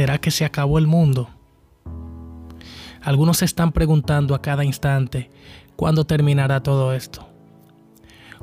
¿será 0.00 0.18
que 0.18 0.30
se 0.30 0.46
acabó 0.46 0.78
el 0.78 0.86
mundo? 0.86 1.28
Algunos 3.02 3.36
se 3.36 3.44
están 3.44 3.70
preguntando 3.70 4.34
a 4.34 4.40
cada 4.40 4.64
instante, 4.64 5.30
¿cuándo 5.76 6.06
terminará 6.06 6.62
todo 6.62 6.94
esto? 6.94 7.28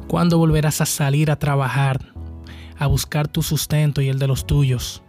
¿Cuándo 0.07 0.38
volverás 0.38 0.81
a 0.81 0.85
salir 0.85 1.31
a 1.31 1.39
trabajar, 1.39 2.13
a 2.78 2.85
buscar 2.85 3.28
tu 3.28 3.41
sustento 3.41 4.01
y 4.01 4.07
el 4.07 4.20
de 4.20 4.28
los 4.28 4.46
tuyos? 4.46 5.01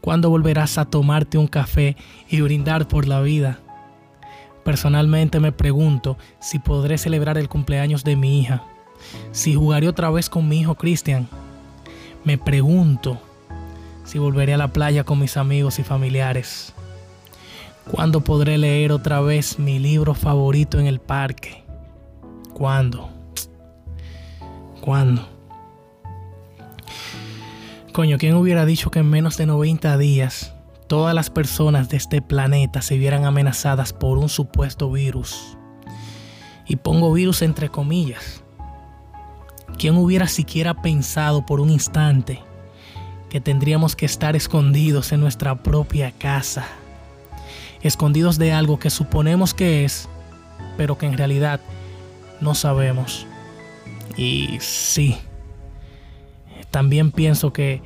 ¿Cuándo 0.00 0.30
volverás 0.30 0.78
a 0.78 0.84
tomarte 0.84 1.38
un 1.38 1.46
café 1.46 1.96
y 2.28 2.40
brindar 2.40 2.88
por 2.88 3.06
la 3.06 3.20
vida? 3.20 3.60
Personalmente 4.64 5.38
me 5.38 5.52
pregunto 5.52 6.18
si 6.40 6.58
podré 6.58 6.98
celebrar 6.98 7.38
el 7.38 7.48
cumpleaños 7.48 8.02
de 8.02 8.16
mi 8.16 8.40
hija, 8.40 8.64
si 9.30 9.54
jugaré 9.54 9.86
otra 9.86 10.10
vez 10.10 10.28
con 10.28 10.48
mi 10.48 10.58
hijo 10.58 10.74
Cristian. 10.74 11.28
Me 12.24 12.36
pregunto 12.36 13.20
si 14.06 14.18
volveré 14.18 14.54
a 14.54 14.58
la 14.58 14.72
playa 14.72 15.04
con 15.04 15.18
mis 15.18 15.36
amigos 15.36 15.78
y 15.78 15.82
familiares. 15.82 16.72
¿Cuándo 17.90 18.22
podré 18.22 18.56
leer 18.56 18.92
otra 18.92 19.20
vez 19.20 19.58
mi 19.58 19.78
libro 19.78 20.14
favorito 20.14 20.78
en 20.78 20.86
el 20.86 21.00
parque? 21.00 21.64
¿Cuándo? 22.54 23.10
¿Cuándo? 24.80 25.28
Coño, 27.92 28.18
¿quién 28.18 28.34
hubiera 28.34 28.64
dicho 28.64 28.90
que 28.90 29.00
en 29.00 29.10
menos 29.10 29.36
de 29.36 29.46
90 29.46 29.98
días 29.98 30.54
todas 30.86 31.14
las 31.14 31.30
personas 31.30 31.88
de 31.88 31.96
este 31.96 32.22
planeta 32.22 32.82
se 32.82 32.98
vieran 32.98 33.24
amenazadas 33.24 33.92
por 33.92 34.18
un 34.18 34.28
supuesto 34.28 34.90
virus? 34.90 35.56
Y 36.66 36.76
pongo 36.76 37.12
virus 37.12 37.42
entre 37.42 37.68
comillas. 37.68 38.44
¿Quién 39.78 39.96
hubiera 39.96 40.28
siquiera 40.28 40.80
pensado 40.80 41.44
por 41.44 41.60
un 41.60 41.70
instante 41.70 42.45
que 43.30 43.40
tendríamos 43.40 43.96
que 43.96 44.06
estar 44.06 44.36
escondidos 44.36 45.12
en 45.12 45.20
nuestra 45.20 45.62
propia 45.62 46.12
casa? 46.12 46.66
Escondidos 47.82 48.38
de 48.38 48.52
algo 48.52 48.78
que 48.78 48.90
suponemos 48.90 49.54
que 49.54 49.84
es, 49.84 50.08
pero 50.76 50.98
que 50.98 51.06
en 51.06 51.16
realidad 51.16 51.60
no 52.40 52.54
sabemos. 52.54 53.26
Y 54.16 54.58
sí, 54.60 55.18
también 56.70 57.10
pienso 57.10 57.52
que 57.52 57.82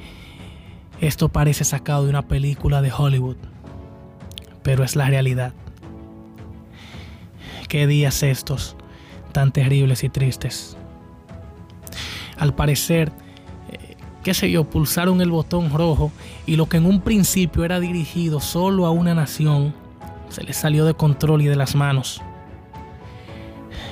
esto 1.01 1.29
parece 1.29 1.65
sacado 1.65 2.05
de 2.05 2.11
una 2.11 2.29
película 2.29 2.83
de 2.83 2.93
Hollywood, 2.93 3.37
pero 4.63 4.85
es 4.85 4.97
la 4.97 5.07
realidad. 5.07 5.53
Qué 7.69 7.87
días 7.87 8.23
estos, 8.23 8.77
tan 9.33 9.53
terribles 9.53 10.05
y 10.05 10.09
tristes. 10.09 10.77
Al 12.37 12.55
parecer, 12.55 13.13
qué 14.23 14.35
sé 14.35 14.51
yo, 14.51 14.65
pulsaron 14.65 15.21
el 15.21 15.31
botón 15.31 15.71
rojo 15.73 16.13
y 16.47 16.57
lo 16.57 16.69
que 16.69 16.77
en 16.77 16.87
un 16.87 17.01
principio 17.01 17.65
era 17.65 17.81
dirigido 17.81 18.41
solo 18.41 18.87
a 18.87 18.91
una 18.91 19.15
nación, 19.15 19.75
se 20.29 20.43
le 20.45 20.53
salió 20.53 20.85
de 20.85 20.95
control 20.95 21.43
y 21.43 21.47
de 21.47 21.57
las 21.57 21.75
manos. 21.75 22.23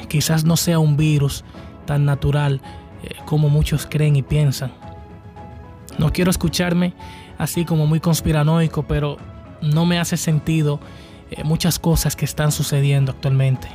Quizás 0.09 0.45
no 0.45 0.57
sea 0.57 0.79
un 0.79 0.97
virus 0.97 1.45
tan 1.87 2.05
natural 2.05 2.61
eh, 3.03 3.15
como 3.25 3.49
muchos 3.49 3.87
creen 3.87 4.17
y 4.17 4.23
piensan. 4.23 4.73
No 5.99 6.13
quiero 6.13 6.31
escucharme 6.31 6.95
así 7.39 7.65
como 7.65 7.87
muy 7.87 8.01
conspiranoico, 8.01 8.85
pero 8.85 9.17
no 9.63 9.85
me 9.85 9.99
hace 9.99 10.17
sentido 10.17 10.81
eh, 11.31 11.45
muchas 11.45 11.79
cosas 11.79 12.17
que 12.17 12.25
están 12.25 12.53
sucediendo 12.53 13.13
actualmente. 13.13 13.69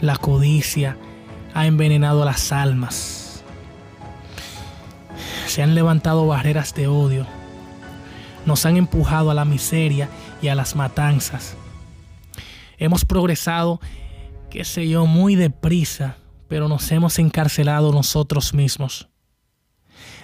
La 0.00 0.16
codicia 0.16 0.96
ha 1.54 1.66
envenenado 1.66 2.24
las 2.24 2.52
almas. 2.52 3.19
Se 5.50 5.64
han 5.64 5.74
levantado 5.74 6.28
barreras 6.28 6.76
de 6.76 6.86
odio. 6.86 7.26
Nos 8.46 8.66
han 8.66 8.76
empujado 8.76 9.32
a 9.32 9.34
la 9.34 9.44
miseria 9.44 10.08
y 10.40 10.46
a 10.46 10.54
las 10.54 10.76
matanzas. 10.76 11.56
Hemos 12.78 13.04
progresado, 13.04 13.80
qué 14.48 14.64
sé 14.64 14.88
yo, 14.88 15.06
muy 15.06 15.34
deprisa, 15.34 16.18
pero 16.46 16.68
nos 16.68 16.88
hemos 16.92 17.18
encarcelado 17.18 17.92
nosotros 17.92 18.54
mismos 18.54 19.08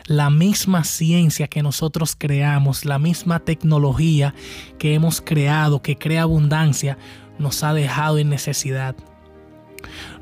la 0.06 0.30
misma 0.30 0.84
ciencia 0.84 1.48
que 1.48 1.64
nosotros 1.64 2.14
creamos, 2.16 2.84
la 2.84 3.00
misma 3.00 3.40
tecnología 3.40 4.32
que 4.78 4.94
hemos 4.94 5.20
creado, 5.20 5.82
que 5.82 5.98
crea 5.98 6.22
abundancia, 6.22 6.96
nos 7.40 7.64
ha 7.64 7.74
dejado 7.74 8.18
en 8.18 8.28
necesidad. 8.28 8.94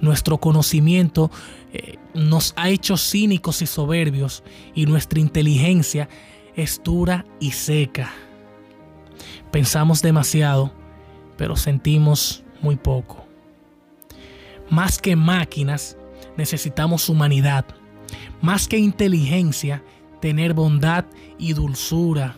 Nuestro 0.00 0.38
conocimiento 0.38 1.30
eh, 1.72 1.96
nos 2.14 2.52
ha 2.56 2.68
hecho 2.68 2.96
cínicos 2.96 3.62
y 3.62 3.66
soberbios 3.66 4.42
y 4.74 4.86
nuestra 4.86 5.20
inteligencia 5.20 6.08
es 6.56 6.80
dura 6.82 7.24
y 7.40 7.52
seca. 7.52 8.12
Pensamos 9.50 10.02
demasiado, 10.02 10.72
pero 11.36 11.56
sentimos 11.56 12.44
muy 12.60 12.76
poco. 12.76 13.26
Más 14.70 14.98
que 14.98 15.16
máquinas, 15.16 15.96
necesitamos 16.36 17.08
humanidad 17.08 17.66
más 18.40 18.68
que 18.68 18.78
inteligencia, 18.78 19.82
tener 20.20 20.54
bondad 20.54 21.06
y 21.38 21.54
dulzura. 21.54 22.36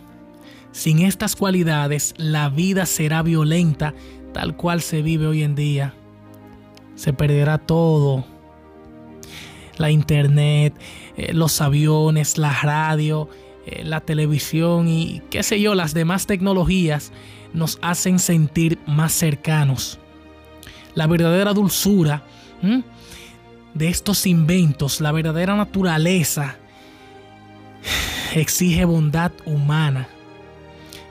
Sin 0.71 0.99
estas 0.99 1.35
cualidades, 1.35 2.13
la 2.17 2.49
vida 2.49 2.85
será 2.85 3.21
violenta 3.23 3.93
tal 4.33 4.55
cual 4.55 4.81
se 4.81 5.01
vive 5.01 5.27
hoy 5.27 5.43
en 5.43 5.55
día. 5.55 5.93
Se 6.97 7.13
perderá 7.13 7.57
todo. 7.57 8.25
La 9.77 9.89
internet, 9.91 10.73
eh, 11.15 11.31
los 11.33 11.61
aviones, 11.61 12.37
la 12.37 12.51
radio, 12.51 13.29
eh, 13.65 13.83
la 13.85 14.01
televisión 14.01 14.87
y 14.87 15.21
qué 15.29 15.43
sé 15.43 15.61
yo, 15.61 15.75
las 15.75 15.93
demás 15.93 16.25
tecnologías 16.25 17.11
nos 17.53 17.79
hacen 17.81 18.19
sentir 18.19 18.79
más 18.85 19.13
cercanos. 19.13 19.99
La 20.95 21.07
verdadera 21.07 21.53
dulzura 21.53 22.23
de 23.73 23.87
estos 23.87 24.25
inventos, 24.25 24.99
la 24.99 25.11
verdadera 25.11 25.55
naturaleza 25.55 26.57
exige 28.33 28.85
bondad 28.85 29.31
humana, 29.45 30.07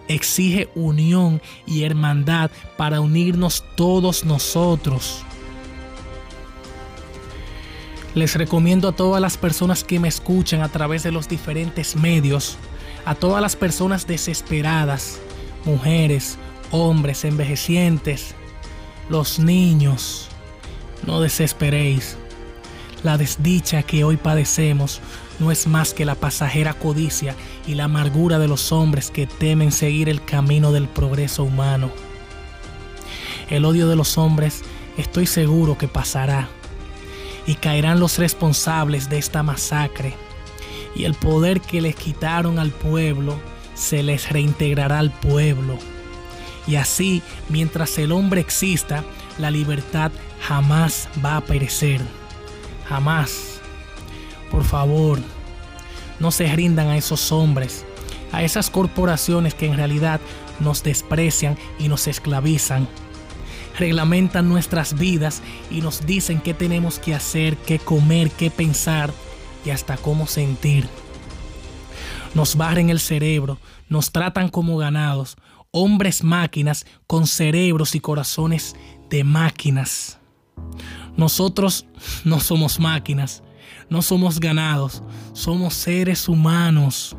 exige 0.09 0.69
unión 0.75 1.43
y 1.67 1.83
hermandad 1.83 2.51
para 2.77 3.01
unirnos 3.01 3.65
todos 3.77 4.25
nosotros. 4.25 5.26
Les 8.17 8.35
recomiendo 8.35 8.89
a 8.89 8.93
todas 8.93 9.21
las 9.21 9.37
personas 9.37 9.85
que 9.85 10.01
me 10.01 10.09
escuchan 10.09 10.63
a 10.63 10.71
través 10.71 11.03
de 11.03 11.13
los 11.13 11.29
diferentes 11.29 11.97
medios, 11.97 12.57
a 13.05 13.15
todas 13.15 13.43
las 13.43 13.57
personas 13.57 14.07
desesperadas, 14.07 15.21
mujeres, 15.67 16.39
hombres, 16.71 17.27
envejecientes, 17.27 18.35
los 19.11 19.39
niños, 19.39 20.29
no 21.07 21.21
desesperéis. 21.21 22.17
La 23.03 23.19
desdicha 23.19 23.83
que 23.83 24.03
hoy 24.03 24.17
padecemos 24.17 25.03
no 25.39 25.51
es 25.51 25.67
más 25.67 25.93
que 25.93 26.07
la 26.07 26.15
pasajera 26.15 26.73
codicia 26.73 27.37
y 27.67 27.75
la 27.75 27.85
amargura 27.85 28.39
de 28.39 28.49
los 28.49 28.73
hombres 28.73 29.11
que 29.11 29.27
temen 29.27 29.73
seguir 29.73 30.09
el 30.09 30.25
camino 30.25 30.73
del 30.73 30.89
progreso 30.89 31.45
humano. 31.45 31.91
El 33.51 33.67
odio 33.67 33.87
de 33.89 33.97
los 33.97 34.17
hombres 34.17 34.63
estoy 34.97 35.27
seguro 35.27 35.77
que 35.77 35.87
pasará 35.87 36.49
y 37.47 37.55
caerán 37.55 38.01
los 38.01 38.19
responsables 38.19 39.09
de 39.09 39.19
esta 39.19 39.43
masacre 39.43 40.15
y 40.97 41.05
el 41.05 41.15
poder 41.15 41.61
que 41.61 41.81
les 41.81 41.95
quitaron 41.95 42.59
al 42.59 42.71
pueblo 42.71 43.39
se 43.75 44.03
les 44.03 44.31
reintegrará 44.31 44.99
al 44.99 45.11
pueblo. 45.11 45.79
Y 46.67 46.77
así, 46.77 47.23
mientras 47.49 47.99
el 47.99 48.11
hombre 48.13 48.41
exista, 48.41 49.05
la 49.39 49.51
libertad 49.51 50.11
jamás 50.41 51.09
va 51.25 51.37
a 51.37 51.41
perecer. 51.43 52.01
Jamás. 52.89 53.61
Por 54.51 54.65
favor, 54.65 55.21
no 56.19 56.31
se 56.31 56.47
rindan 56.47 56.89
a 56.89 56.97
esos 56.97 57.31
hombres, 57.31 57.85
a 58.33 58.43
esas 58.43 58.71
corporaciones 58.71 59.55
que 59.55 59.67
en 59.67 59.77
realidad 59.77 60.21
nos 60.61 60.83
desprecian 60.83 61.59
y 61.79 61.89
nos 61.89 62.07
esclavizan. 62.07 62.89
Reglamentan 63.79 64.49
nuestras 64.49 64.99
vidas 64.99 65.43
y 65.71 65.81
nos 65.81 66.07
dicen 66.07 66.41
qué 66.41 66.55
tenemos 66.55 66.99
que 66.99 67.15
hacer, 67.15 67.57
qué 67.57 67.79
comer, 67.79 68.31
qué 68.31 68.51
pensar 68.51 69.13
y 69.65 69.71
hasta 69.71 69.97
cómo 69.97 70.27
sentir. 70.27 70.89
Nos 72.35 72.57
barren 72.57 72.91
el 72.91 73.01
cerebro, 73.01 73.59
nos 73.89 74.13
tratan 74.13 74.49
como 74.49 74.77
ganados, 74.77 75.37
hombres 75.71 76.25
máquinas 76.25 76.87
con 77.07 77.27
cerebros 77.27 77.95
y 77.95 78.01
corazones 78.01 78.77
de 79.11 79.25
máquinas. 79.25 80.19
Nosotros 81.17 81.87
no 82.25 82.41
somos 82.41 82.79
máquinas, 82.79 83.43
no 83.89 84.03
somos 84.03 84.41
ganados, 84.41 85.03
somos 85.33 85.75
seres 85.75 86.29
humanos. 86.29 87.17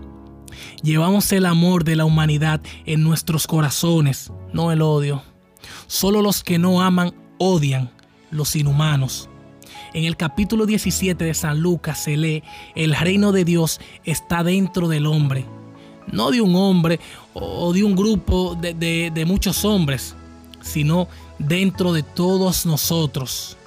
Llevamos 0.81 1.31
el 1.31 1.45
amor 1.45 1.83
de 1.83 1.95
la 1.95 2.06
humanidad 2.06 2.62
en 2.86 3.04
nuestros 3.04 3.48
corazones, 3.48 4.31
no 4.54 4.71
el 4.71 4.81
odio. 4.81 5.24
Solo 5.87 6.21
los 6.21 6.43
que 6.43 6.59
no 6.59 6.81
aman 6.81 7.13
odian, 7.37 7.89
los 8.29 8.55
inhumanos. 8.55 9.29
En 9.93 10.03
el 10.03 10.17
capítulo 10.17 10.65
17 10.65 11.23
de 11.23 11.33
San 11.33 11.61
Lucas 11.61 12.03
se 12.03 12.17
lee, 12.17 12.43
el 12.75 12.93
reino 12.93 13.31
de 13.31 13.45
Dios 13.45 13.79
está 14.03 14.43
dentro 14.43 14.87
del 14.87 15.05
hombre. 15.05 15.45
no 16.11 16.31
de 16.31 16.39
un 16.39 16.55
hombre 16.55 16.99
o 17.33 17.73
de 17.73 17.83
un 17.83 17.95
grupo 17.95 18.55
de, 18.55 18.73
de 19.13 19.25
muchos 19.25 19.65
hombres, 19.65 20.15
sino 20.61 21.07
dentro 21.37 21.91
de 21.93 22.03
todos 22.03 22.65
nosotros. 22.65 23.57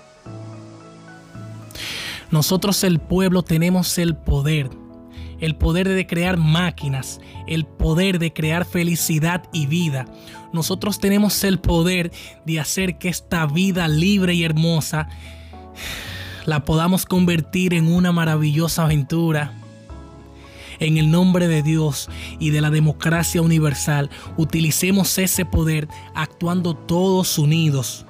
Nosotros 2.31 2.85
el 2.85 2.99
pueblo 2.99 3.43
tenemos 3.43 3.99
el 3.99 4.15
poder, 4.15 4.71
el 5.41 5.57
poder 5.57 5.89
de 5.89 6.07
crear 6.07 6.37
máquinas, 6.37 7.21
el 7.47 7.65
poder 7.65 8.19
de 8.19 8.33
crear 8.33 8.65
felicidad 8.65 9.45
y 9.53 9.67
vida. 9.67 10.07
Nosotros 10.53 10.99
tenemos 10.99 11.43
el 11.45 11.59
poder 11.59 12.13
de 12.45 12.61
hacer 12.61 12.99
que 12.99 13.09
esta 13.09 13.47
vida 13.47 13.89
libre 13.89 14.35
y 14.35 14.45
hermosa 14.45 15.09
la 16.47 16.65
podamos 16.65 17.07
convertir 17.07 17.75
en 17.75 17.93
una 17.93 18.13
maravillosa 18.13 18.85
aventura. 18.85 19.55
En 20.79 20.97
el 20.97 21.11
nombre 21.11 21.47
de 21.47 21.63
Dios 21.63 22.09
y 22.39 22.51
de 22.51 22.63
la 22.63 22.71
democracia 22.71 23.43
universal, 23.43 24.09
utilicemos 24.37 25.19
ese 25.19 25.45
poder 25.45 25.89
actuando 26.15 26.75
todos 26.75 27.39
unidos. 27.39 28.07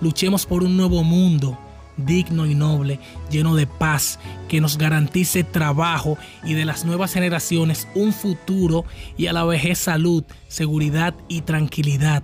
Luchemos 0.00 0.46
por 0.46 0.62
un 0.62 0.76
nuevo 0.76 1.02
mundo 1.02 1.58
digno 1.96 2.46
y 2.46 2.54
noble, 2.54 3.00
lleno 3.30 3.54
de 3.54 3.66
paz, 3.66 4.18
que 4.48 4.60
nos 4.60 4.78
garantice 4.78 5.44
trabajo 5.44 6.18
y 6.44 6.54
de 6.54 6.64
las 6.64 6.84
nuevas 6.84 7.12
generaciones 7.12 7.88
un 7.94 8.12
futuro 8.12 8.84
y 9.16 9.26
a 9.26 9.32
la 9.32 9.44
vejez 9.44 9.78
salud, 9.78 10.24
seguridad 10.48 11.14
y 11.28 11.42
tranquilidad. 11.42 12.22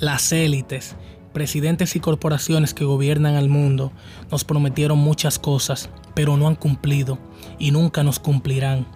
Las 0.00 0.32
élites, 0.32 0.96
presidentes 1.32 1.96
y 1.96 2.00
corporaciones 2.00 2.74
que 2.74 2.84
gobiernan 2.84 3.36
al 3.36 3.48
mundo 3.48 3.92
nos 4.30 4.44
prometieron 4.44 4.98
muchas 4.98 5.38
cosas, 5.38 5.88
pero 6.14 6.36
no 6.36 6.48
han 6.48 6.56
cumplido 6.56 7.18
y 7.58 7.70
nunca 7.70 8.02
nos 8.02 8.18
cumplirán. 8.18 8.86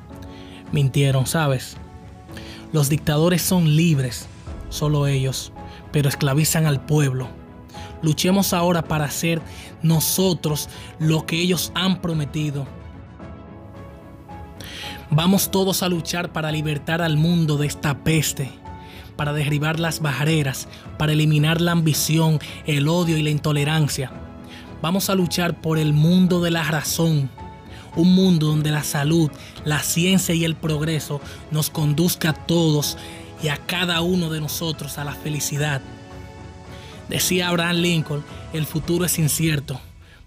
Mintieron, 0.72 1.26
¿sabes? 1.26 1.76
Los 2.72 2.88
dictadores 2.88 3.42
son 3.42 3.76
libres, 3.76 4.26
solo 4.68 5.06
ellos, 5.06 5.52
pero 5.92 6.08
esclavizan 6.08 6.66
al 6.66 6.84
pueblo. 6.84 7.28
Luchemos 8.02 8.52
ahora 8.52 8.82
para 8.82 9.04
hacer 9.04 9.42
nosotros 9.82 10.68
lo 10.98 11.26
que 11.26 11.40
ellos 11.40 11.72
han 11.74 12.00
prometido. 12.00 12.66
Vamos 15.10 15.50
todos 15.50 15.82
a 15.82 15.88
luchar 15.88 16.32
para 16.32 16.52
libertar 16.52 17.00
al 17.00 17.16
mundo 17.16 17.56
de 17.56 17.66
esta 17.66 18.04
peste, 18.04 18.50
para 19.16 19.32
derribar 19.32 19.80
las 19.80 20.00
barreras, 20.00 20.68
para 20.98 21.12
eliminar 21.12 21.60
la 21.60 21.72
ambición, 21.72 22.38
el 22.66 22.88
odio 22.88 23.16
y 23.16 23.22
la 23.22 23.30
intolerancia 23.30 24.12
Vamos 24.80 25.10
a 25.10 25.16
luchar 25.16 25.60
por 25.60 25.76
el 25.76 25.92
mundo 25.92 26.40
de 26.40 26.52
la 26.52 26.62
razón. 26.62 27.30
Un 27.96 28.14
mundo 28.14 28.46
donde 28.46 28.70
la 28.70 28.84
salud, 28.84 29.30
la 29.64 29.82
ciencia 29.82 30.34
y 30.34 30.44
el 30.44 30.54
progreso 30.54 31.20
nos 31.50 31.68
conduzca 31.68 32.30
a 32.30 32.46
todos 32.46 32.96
y 33.42 33.48
a 33.48 33.56
cada 33.56 34.02
uno 34.02 34.30
de 34.30 34.40
nosotros 34.40 34.98
a 34.98 35.04
la 35.04 35.14
felicidad. 35.14 35.82
Decía 37.08 37.48
Abraham 37.48 37.76
Lincoln, 37.76 38.24
el 38.52 38.66
futuro 38.66 39.04
es 39.04 39.18
incierto, 39.18 39.80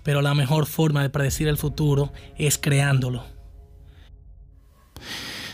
pero 0.04 0.22
la 0.22 0.34
mejor 0.34 0.66
forma 0.66 1.04
de 1.04 1.10
predecir 1.10 1.48
el 1.48 1.58
futuro 1.58 2.12
es 2.38 2.58
creándolo. 2.58 3.24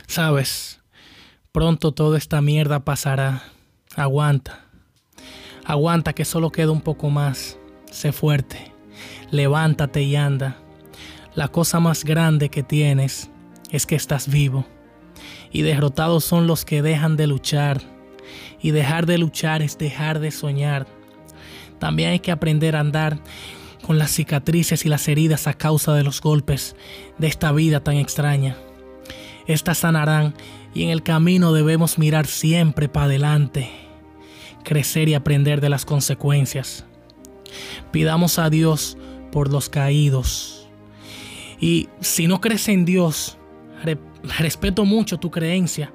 Sabes, 0.07 0.79
pronto 1.51 1.91
toda 1.91 2.17
esta 2.17 2.41
mierda 2.41 2.85
pasará. 2.85 3.43
Aguanta. 3.95 4.65
Aguanta 5.65 6.13
que 6.13 6.23
solo 6.23 6.51
queda 6.51 6.71
un 6.71 6.81
poco 6.81 7.09
más. 7.09 7.57
Sé 7.91 8.11
fuerte 8.11 8.77
levántate 9.31 10.03
y 10.03 10.15
anda. 10.15 10.57
La 11.35 11.49
cosa 11.49 11.79
más 11.79 12.03
grande 12.03 12.49
que 12.49 12.63
tienes 12.63 13.29
es 13.71 13.85
que 13.85 13.95
estás 13.95 14.29
vivo. 14.29 14.65
Y 15.51 15.61
derrotados 15.61 16.23
son 16.23 16.47
los 16.47 16.65
que 16.65 16.81
dejan 16.81 17.15
de 17.17 17.27
luchar. 17.27 17.81
Y 18.61 18.71
dejar 18.71 19.05
de 19.05 19.17
luchar 19.17 19.61
es 19.61 19.77
dejar 19.77 20.19
de 20.19 20.31
soñar. 20.31 20.87
También 21.79 22.11
hay 22.11 22.19
que 22.19 22.31
aprender 22.31 22.75
a 22.75 22.81
andar 22.81 23.19
con 23.85 23.97
las 23.97 24.11
cicatrices 24.11 24.85
y 24.85 24.89
las 24.89 25.07
heridas 25.07 25.47
a 25.47 25.53
causa 25.53 25.93
de 25.93 26.03
los 26.03 26.21
golpes 26.21 26.75
de 27.17 27.27
esta 27.27 27.51
vida 27.51 27.81
tan 27.83 27.95
extraña. 27.97 28.57
Estas 29.47 29.79
sanarán 29.79 30.33
y 30.73 30.83
en 30.83 30.89
el 30.89 31.03
camino 31.03 31.53
debemos 31.53 31.97
mirar 31.97 32.27
siempre 32.27 32.89
para 32.89 33.05
adelante, 33.05 33.69
crecer 34.63 35.07
y 35.09 35.13
aprender 35.13 35.61
de 35.61 35.69
las 35.69 35.85
consecuencias. 35.85 36.85
Pidamos 37.91 38.39
a 38.39 38.49
Dios 38.49 38.97
por 39.31 39.51
los 39.51 39.69
caídos. 39.69 40.67
Y 41.59 41.87
si 42.01 42.27
no 42.27 42.41
crees 42.41 42.67
en 42.67 42.85
Dios, 42.85 43.37
respeto 44.37 44.85
mucho 44.85 45.17
tu 45.17 45.31
creencia, 45.31 45.93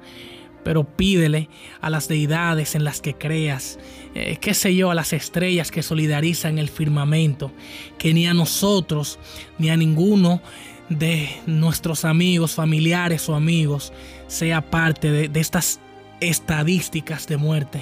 pero 0.63 0.83
pídele 0.83 1.49
a 1.81 1.89
las 1.89 2.07
deidades 2.07 2.75
en 2.75 2.83
las 2.83 3.01
que 3.01 3.13
creas, 3.15 3.79
eh, 4.15 4.37
qué 4.39 4.53
sé 4.53 4.75
yo, 4.75 4.91
a 4.91 4.95
las 4.95 5.13
estrellas 5.13 5.71
que 5.71 5.83
solidarizan 5.83 6.59
el 6.59 6.69
firmamento, 6.69 7.51
que 7.97 8.13
ni 8.13 8.27
a 8.27 8.33
nosotros 8.33 9.19
ni 9.57 9.69
a 9.69 9.77
ninguno 9.77 10.41
de 10.89 11.29
nuestros 11.45 12.05
amigos, 12.05 12.53
familiares 12.53 13.27
o 13.29 13.35
amigos 13.35 13.93
sea 14.27 14.61
parte 14.69 15.11
de, 15.11 15.29
de 15.29 15.39
estas 15.39 15.79
estadísticas 16.19 17.27
de 17.27 17.37
muerte. 17.37 17.81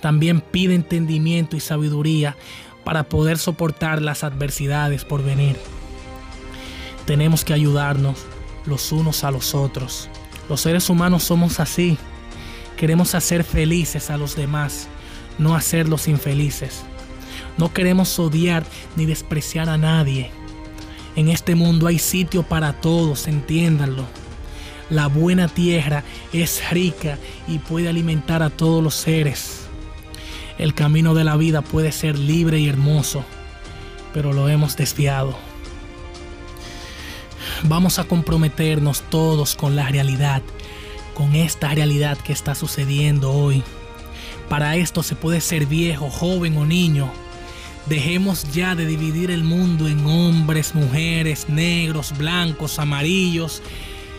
También 0.00 0.40
pide 0.40 0.74
entendimiento 0.74 1.56
y 1.56 1.60
sabiduría 1.60 2.36
para 2.84 3.04
poder 3.04 3.38
soportar 3.38 4.02
las 4.02 4.24
adversidades 4.24 5.04
por 5.04 5.22
venir. 5.22 5.56
Tenemos 7.06 7.44
que 7.44 7.54
ayudarnos 7.54 8.18
los 8.66 8.92
unos 8.92 9.24
a 9.24 9.30
los 9.30 9.54
otros. 9.54 10.08
Los 10.48 10.60
seres 10.60 10.88
humanos 10.90 11.24
somos 11.24 11.60
así. 11.60 11.98
Queremos 12.76 13.14
hacer 13.14 13.44
felices 13.44 14.10
a 14.10 14.16
los 14.16 14.34
demás, 14.34 14.88
no 15.38 15.54
hacerlos 15.54 16.08
infelices. 16.08 16.82
No 17.58 17.72
queremos 17.72 18.18
odiar 18.18 18.64
ni 18.96 19.06
despreciar 19.06 19.68
a 19.68 19.76
nadie. 19.76 20.30
En 21.16 21.28
este 21.28 21.54
mundo 21.54 21.86
hay 21.86 21.98
sitio 21.98 22.42
para 22.42 22.72
todos, 22.80 23.28
entiéndanlo. 23.28 24.06
La 24.88 25.06
buena 25.06 25.48
tierra 25.48 26.04
es 26.32 26.70
rica 26.70 27.18
y 27.48 27.58
puede 27.58 27.88
alimentar 27.88 28.42
a 28.42 28.50
todos 28.50 28.82
los 28.82 28.94
seres. 28.94 29.66
El 30.58 30.74
camino 30.74 31.14
de 31.14 31.24
la 31.24 31.36
vida 31.36 31.62
puede 31.62 31.92
ser 31.92 32.18
libre 32.18 32.60
y 32.60 32.68
hermoso, 32.68 33.24
pero 34.12 34.32
lo 34.32 34.48
hemos 34.48 34.76
desviado. 34.76 35.36
Vamos 37.64 37.98
a 37.98 38.04
comprometernos 38.04 39.02
todos 39.02 39.54
con 39.54 39.76
la 39.76 39.88
realidad, 39.88 40.42
con 41.14 41.34
esta 41.34 41.68
realidad 41.68 42.18
que 42.18 42.32
está 42.32 42.54
sucediendo 42.54 43.32
hoy. 43.32 43.62
Para 44.52 44.76
esto 44.76 45.02
se 45.02 45.16
puede 45.16 45.40
ser 45.40 45.64
viejo, 45.64 46.10
joven 46.10 46.58
o 46.58 46.66
niño. 46.66 47.10
Dejemos 47.86 48.52
ya 48.52 48.74
de 48.74 48.84
dividir 48.84 49.30
el 49.30 49.44
mundo 49.44 49.88
en 49.88 50.04
hombres, 50.04 50.74
mujeres, 50.74 51.48
negros, 51.48 52.12
blancos, 52.18 52.78
amarillos, 52.78 53.62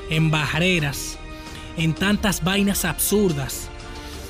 en 0.09 0.31
barreras, 0.31 1.19
en 1.77 1.93
tantas 1.93 2.43
vainas 2.43 2.83
absurdas 2.83 3.69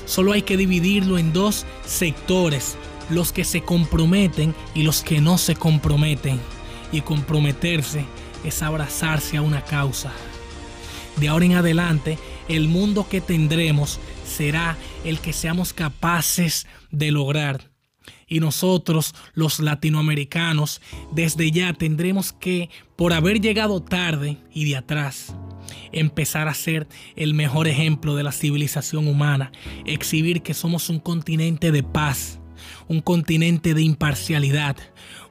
Solo 0.04 0.32
hay 0.32 0.42
que 0.42 0.58
dividirlo 0.58 1.16
en 1.16 1.32
dos 1.32 1.64
sectores, 1.86 2.76
los 3.08 3.32
que 3.32 3.44
se 3.44 3.62
comprometen 3.62 4.54
y 4.74 4.82
los 4.82 5.00
que 5.00 5.22
no 5.22 5.38
se 5.38 5.56
comprometen. 5.56 6.38
Y 6.92 7.00
comprometerse 7.00 8.04
es 8.44 8.62
abrazarse 8.62 9.38
a 9.38 9.42
una 9.42 9.64
causa. 9.64 10.12
De 11.16 11.28
ahora 11.28 11.46
en 11.46 11.54
adelante, 11.54 12.18
el 12.46 12.68
mundo 12.68 13.06
que 13.08 13.22
tendremos 13.22 14.00
será 14.34 14.76
el 15.04 15.20
que 15.20 15.32
seamos 15.32 15.72
capaces 15.72 16.66
de 16.90 17.12
lograr. 17.12 17.70
Y 18.26 18.40
nosotros, 18.40 19.14
los 19.34 19.60
latinoamericanos, 19.60 20.80
desde 21.12 21.50
ya 21.50 21.72
tendremos 21.72 22.32
que, 22.32 22.68
por 22.96 23.12
haber 23.12 23.40
llegado 23.40 23.80
tarde 23.80 24.38
y 24.52 24.64
de 24.64 24.76
atrás, 24.76 25.36
empezar 25.92 26.48
a 26.48 26.54
ser 26.54 26.88
el 27.14 27.34
mejor 27.34 27.68
ejemplo 27.68 28.16
de 28.16 28.24
la 28.24 28.32
civilización 28.32 29.06
humana, 29.06 29.52
exhibir 29.86 30.42
que 30.42 30.54
somos 30.54 30.88
un 30.88 30.98
continente 30.98 31.70
de 31.70 31.82
paz, 31.84 32.40
un 32.88 33.00
continente 33.00 33.72
de 33.72 33.82
imparcialidad, 33.82 34.76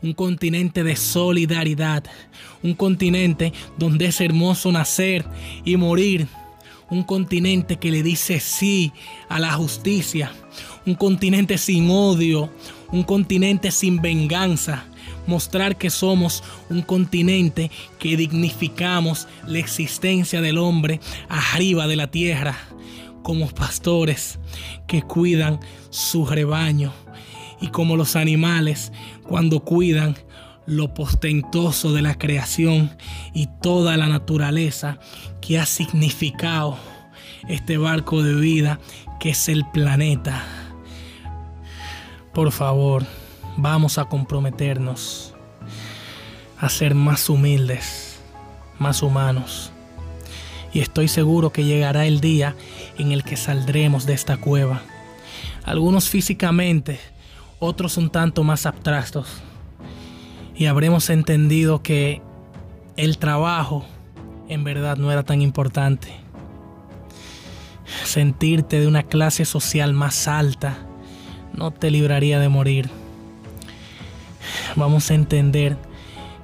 un 0.02 0.14
continente 0.14 0.84
de 0.84 0.96
solidaridad, 0.96 2.06
un 2.62 2.74
continente 2.74 3.52
donde 3.78 4.06
es 4.06 4.22
hermoso 4.22 4.72
nacer 4.72 5.26
y 5.66 5.76
morir, 5.76 6.28
un 6.94 7.04
continente 7.04 7.78
que 7.78 7.90
le 7.90 8.04
dice 8.04 8.40
sí 8.40 8.94
a 9.28 9.40
la 9.40 9.52
justicia, 9.54 10.32
un 10.86 10.94
continente 10.94 11.58
sin 11.58 11.90
odio, 11.90 12.52
un 12.92 13.02
continente 13.02 13.72
sin 13.72 14.00
venganza, 14.00 14.86
mostrar 15.26 15.76
que 15.76 15.90
somos 15.90 16.44
un 16.70 16.84
continente 16.84 17.72
que 17.98 18.16
dignificamos 18.16 19.28
la 19.48 19.58
existencia 19.58 20.40
del 20.40 20.60
hombre 20.60 21.00
arriba 21.30 21.88
de 21.88 21.96
la 21.96 22.12
tierra, 22.12 22.56
como 23.24 23.48
pastores 23.48 24.40
que 24.86 25.02
cuidan 25.02 25.60
su 25.90 26.28
rebaño 26.28 26.94
y 27.60 27.70
como 27.70 27.98
los 27.98 28.16
animales 28.16 28.92
cuando 29.24 29.62
cuidan 29.62 30.16
lo 30.65 30.93
postentoso 30.93 31.91
de 31.91 32.01
la 32.01 32.17
creación 32.17 32.96
y 33.34 33.48
toda 33.62 33.98
la 33.98 34.08
naturaleza 34.08 35.00
que 35.41 35.60
ha 35.60 35.65
significado 35.65 36.77
este 37.48 37.77
barco 37.77 38.24
de 38.24 38.36
vida 38.36 38.79
que 39.20 39.32
es 39.32 39.50
el 39.50 39.65
planeta. 39.65 40.43
Por 42.34 42.51
favor, 42.51 43.05
vamos 43.58 43.98
a 43.98 44.05
comprometernos 44.05 45.34
a 46.58 46.70
ser 46.70 46.96
más 46.96 47.29
humildes, 47.29 48.20
más 48.79 49.03
humanos. 49.03 49.72
Y 50.74 50.79
estoy 50.79 51.08
seguro 51.08 51.51
que 51.51 51.65
llegará 51.65 52.05
el 52.05 52.20
día 52.20 52.55
en 52.98 53.12
el 53.12 53.24
que 53.24 53.38
saldremos 53.38 54.05
de 54.05 54.13
esta 54.13 54.38
cueva. 54.38 54.82
Algunos 55.63 56.10
físicamente, 56.10 57.00
otros 57.60 57.98
un 57.98 58.10
tanto 58.10 58.43
más 58.43 58.65
abstractos. 58.65 59.27
Y 60.56 60.68
habremos 60.68 61.10
entendido 61.10 61.82
que 61.82 62.22
el 62.96 63.18
trabajo 63.18 63.86
en 64.48 64.64
verdad 64.64 64.98
no 64.98 65.12
era 65.12 65.24
tan 65.24 65.42
importante. 65.42 66.14
Sentirte 68.06 68.80
de 68.80 68.88
una 68.88 69.04
clase 69.04 69.46
social 69.46 69.94
más 69.94 70.28
alta 70.28 70.78
no 71.54 71.72
te 71.72 71.92
libraría 71.92 72.40
de 72.40 72.50
morir. 72.50 72.90
Vamos 74.76 75.10
a 75.12 75.16
entender 75.16 75.78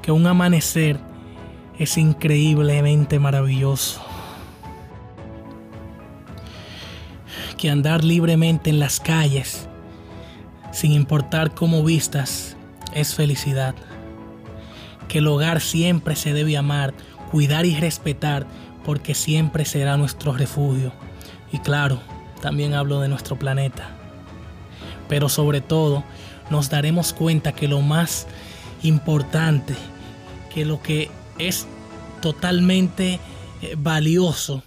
que 0.02 0.12
un 0.12 0.26
amanecer 0.28 1.00
es 1.78 1.98
increíblemente 1.98 3.20
maravilloso. 3.20 4.02
Que 7.58 7.70
andar 7.70 8.04
libremente 8.04 8.70
en 8.70 8.80
las 8.80 9.00
calles, 9.00 9.68
sin 10.72 10.94
importar 10.94 11.54
cómo 11.54 11.84
vistas, 11.84 12.56
es 12.94 13.16
felicidad. 13.16 13.76
Que 15.10 15.18
el 15.18 15.28
hogar 15.28 15.60
siempre 15.60 16.16
se 16.16 16.32
debe 16.32 16.56
amar, 16.56 16.94
cuidar 17.32 17.66
y 17.66 17.76
respetar, 17.76 18.48
porque 18.86 19.14
siempre 19.14 19.66
será 19.66 19.98
nuestro 19.98 20.32
refugio. 20.32 20.94
Y 21.52 21.60
claro, 21.60 22.00
también 22.42 22.74
hablo 22.74 23.02
de 23.02 23.10
nuestro 23.10 23.38
planeta 23.38 24.00
pero 25.10 25.28
sobre 25.28 25.60
todo 25.60 26.06
nos 26.50 26.70
daremos 26.70 27.12
cuenta 27.12 27.52
que 27.52 27.68
lo 27.68 27.82
más 27.82 28.28
importante, 28.84 29.76
que 30.54 30.64
lo 30.64 30.82
que 30.82 31.12
es 31.38 31.68
totalmente 32.22 33.20
eh, 33.62 33.76
valioso 33.78 34.64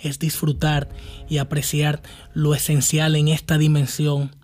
es 0.00 0.18
disfrutar 0.18 0.88
y 1.28 1.38
apreciar 1.38 2.02
lo 2.34 2.56
esencial 2.56 3.14
en 3.14 3.28
esta 3.28 3.56
dimensión 3.56 4.34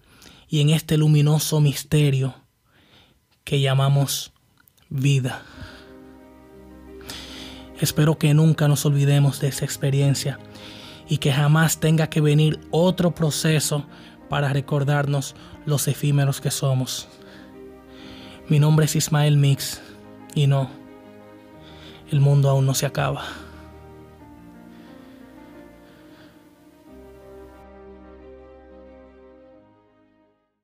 y 0.48 0.60
en 0.60 0.70
este 0.70 0.96
luminoso 0.96 1.60
misterio 1.60 2.34
que 3.42 3.60
llamamos 3.60 4.32
vida. 4.90 5.42
Espero 7.80 8.18
que 8.18 8.34
nunca 8.34 8.68
nos 8.68 8.84
olvidemos 8.86 9.40
de 9.40 9.48
esa 9.48 9.64
experiencia 9.64 10.38
y 11.08 11.18
que 11.18 11.32
jamás 11.32 11.78
tenga 11.78 12.08
que 12.08 12.20
venir 12.20 12.60
otro 12.70 13.14
proceso 13.14 13.86
para 14.28 14.52
recordarnos 14.52 15.34
los 15.64 15.88
efímeros 15.88 16.40
que 16.40 16.50
somos. 16.50 17.08
Mi 18.48 18.58
nombre 18.58 18.86
es 18.86 18.96
Ismael 18.96 19.36
Mix 19.36 19.80
y 20.34 20.46
no, 20.46 20.70
el 22.10 22.20
mundo 22.20 22.50
aún 22.50 22.66
no 22.66 22.74
se 22.74 22.86
acaba. 22.86 23.47